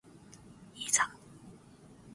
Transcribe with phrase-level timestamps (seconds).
[0.73, 1.15] いさ